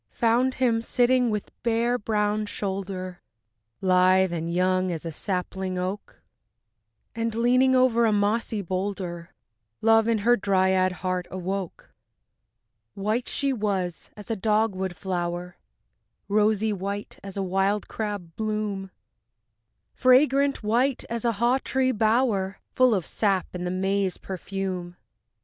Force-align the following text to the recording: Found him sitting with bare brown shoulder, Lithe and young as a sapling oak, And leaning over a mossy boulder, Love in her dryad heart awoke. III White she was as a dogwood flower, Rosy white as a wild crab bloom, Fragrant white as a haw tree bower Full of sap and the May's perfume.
Found 0.13 0.55
him 0.55 0.81
sitting 0.81 1.29
with 1.29 1.51
bare 1.61 1.99
brown 1.99 2.47
shoulder, 2.47 3.21
Lithe 3.81 4.33
and 4.33 4.51
young 4.51 4.91
as 4.91 5.05
a 5.05 5.11
sapling 5.11 5.77
oak, 5.77 6.23
And 7.13 7.35
leaning 7.35 7.75
over 7.75 8.05
a 8.07 8.11
mossy 8.11 8.63
boulder, 8.63 9.35
Love 9.79 10.07
in 10.07 10.17
her 10.25 10.35
dryad 10.35 10.91
heart 11.05 11.27
awoke. 11.29 11.91
III 12.97 13.03
White 13.03 13.27
she 13.27 13.53
was 13.53 14.09
as 14.17 14.31
a 14.31 14.35
dogwood 14.35 14.95
flower, 14.95 15.57
Rosy 16.27 16.73
white 16.73 17.19
as 17.23 17.37
a 17.37 17.43
wild 17.43 17.87
crab 17.87 18.35
bloom, 18.35 18.89
Fragrant 19.93 20.63
white 20.63 21.05
as 21.11 21.25
a 21.25 21.33
haw 21.33 21.59
tree 21.63 21.91
bower 21.91 22.57
Full 22.71 22.95
of 22.95 23.05
sap 23.05 23.45
and 23.53 23.67
the 23.67 23.69
May's 23.69 24.17
perfume. 24.17 24.97